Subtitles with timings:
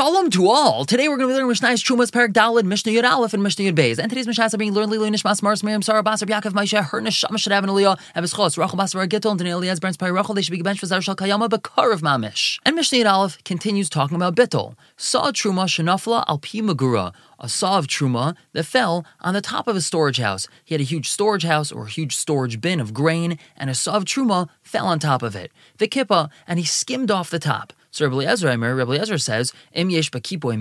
[0.00, 0.86] Shalom to all.
[0.86, 3.66] Today we're going to be learning Mishnah's Chumas Perak Dalid, Mishnah Yud Aleph, and Mishnah
[3.66, 3.98] Yud Beis.
[3.98, 7.02] And today's Mishnahs are being learned Lili Nishmas Mars Miriam Sarah Basar Yaakov Maisha Her
[7.02, 10.34] Neshama Shadav and Aliyah and Beschos Rachel Basar Gittel and Daniel Elias Brents Pai Rachel.
[10.34, 12.60] They should be bench for Shal Kayama Bakar of Mamish.
[12.64, 14.74] And Mishnah Yud Aleph continues talking about Bittel.
[14.96, 19.74] Saw Truma Shanafla Alpi Magura a saw of truma that fell on the top of
[19.74, 20.46] a storage house.
[20.64, 23.74] He had a huge storage house or a huge storage bin of grain, and a
[23.74, 25.50] saw of truma fell on top of it.
[25.78, 27.72] The kippa, and he skimmed off the top.
[27.90, 30.58] So Rabbi Rabbi says, Im yesh bakipoy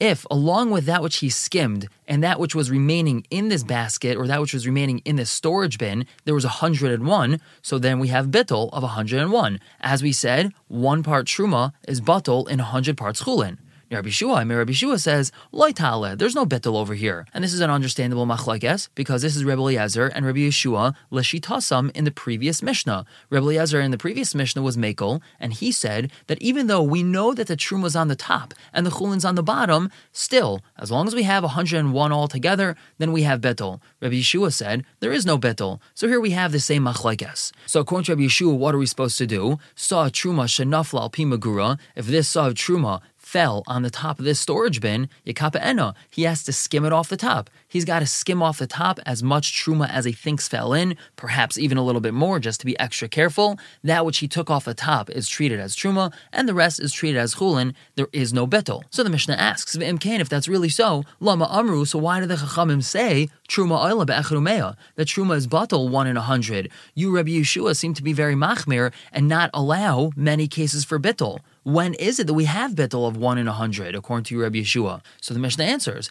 [0.00, 4.16] if, along with that which he skimmed and that which was remaining in this basket
[4.16, 8.08] or that which was remaining in this storage bin, there was 101, so then we
[8.08, 9.60] have bittel of 101.
[9.80, 13.58] As we said, one part truma is bittel in 100 parts chulin.
[13.88, 17.24] Rabbi Shua, Rabbi Shua says, Loitale, there's no betel over here.
[17.32, 21.92] And this is an understandable machlekes because this is Rabbi Eliezer and Rabbi Yehoshua leshitasam
[21.94, 23.06] in the previous Mishnah.
[23.30, 27.04] Rabbi Eliezer in the previous Mishnah was Makel, and he said that even though we
[27.04, 30.62] know that the trum was on the top and the chulin's on the bottom, still,
[30.76, 33.80] as long as we have 101 all together, then we have betel.
[34.02, 35.80] Rabbi Yehoshua said there is no betel.
[35.94, 37.52] So here we have the same machlekes.
[37.66, 39.60] So according to Rabbi Yehoshua, what are we supposed to do?
[39.76, 41.78] Saw truma shenafla pimagura.
[41.94, 46.22] If this saw truma fell on the top of this storage bin, Yakapa Eno, he
[46.22, 47.50] has to skim it off the top.
[47.76, 50.96] He's got to skim off the top as much truma as he thinks fell in,
[51.14, 53.58] perhaps even a little bit more just to be extra careful.
[53.84, 56.90] That which he took off the top is treated as truma, and the rest is
[56.90, 57.74] treated as chulin.
[57.96, 58.82] There is no betel.
[58.88, 62.82] So the Mishnah asks, if that's really so, lama amru, so why did the Chachamim
[62.82, 66.70] say truma oila be'echrumea, that truma is batel one in a hundred?
[66.94, 71.40] You, Rabbi Yehoshua, seem to be very machmir and not allow many cases for betel.
[71.62, 74.58] When is it that we have betel of one in a hundred, according to Rabbi
[74.58, 75.02] Yehoshua?
[75.20, 76.08] So the Mishnah answers,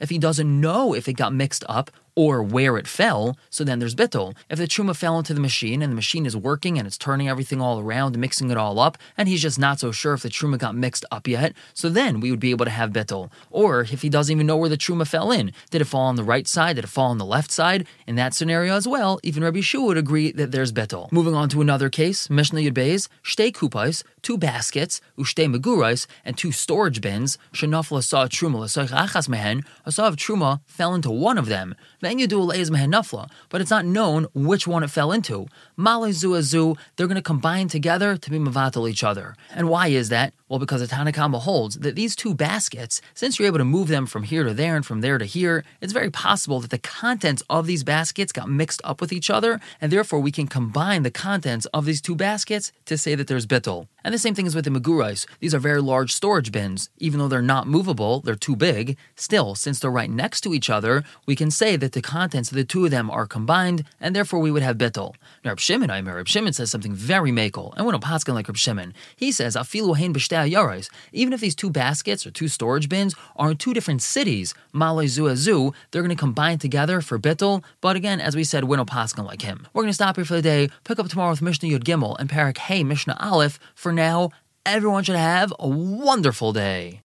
[0.00, 3.78] If he doesn't know if it got mixed up or where it fell, so then
[3.78, 4.34] there's bittul.
[4.48, 7.28] If the truma fell into the machine and the machine is working and it's turning
[7.28, 10.30] everything all around mixing it all up, and he's just not so sure if the
[10.30, 13.30] truma got mixed up yet, so then we would be able to have bittul.
[13.50, 16.16] Or if he doesn't even know where the truma fell in, did it fall on
[16.16, 16.76] the right side?
[16.76, 17.86] Did it fall on the left side?
[18.06, 21.12] In that scenario as well, even Rabbi Shua would agree that there's bittul.
[21.12, 26.38] Moving on to another case, Mishnah Yud Beis, shtei kupais, two baskets, ushtei megurais, and
[26.38, 27.36] two storage bins.
[27.52, 31.74] Shenafla saw truma achas mehen, a saw of truma fell into one of them.
[32.06, 35.48] Then you do leiz mehenafla, but it's not known which one it fell into.
[35.76, 39.34] Malay zu they're going to combine together to be mavatal each other.
[39.50, 40.32] And why is that?
[40.48, 43.88] Well, because the Tanna Kamma holds that these two baskets, since you're able to move
[43.88, 46.78] them from here to there and from there to here, it's very possible that the
[46.78, 51.02] contents of these baskets got mixed up with each other, and therefore we can combine
[51.02, 53.88] the contents of these two baskets to say that there's bittul.
[54.04, 55.26] And the same thing is with the megurais.
[55.40, 56.90] These are very large storage bins.
[56.98, 60.70] Even though they're not movable, they're too big, still, since they're right next to each
[60.70, 64.14] other, we can say that the contents of the two of them are combined, and
[64.14, 65.16] therefore we would have bittul.
[65.44, 68.56] Now, Reb Shimon, I Reb Shimon says something very makel, and a paskin like Reb
[68.56, 70.90] Shimon, he says, afilu hein Uh, yarais.
[71.12, 75.06] Even if these two baskets or two storage bins are in two different cities, Malay
[75.06, 77.64] Zu they're going to combine together for Bittel.
[77.80, 79.66] But again, as we said, we're no Paskin like him.
[79.72, 82.16] We're going to stop here for the day, pick up tomorrow with Mishnah Yud Gimel
[82.18, 83.58] and Parak Hey Mishnah Aleph.
[83.74, 84.30] For now,
[84.66, 86.94] everyone should have a wonderful day.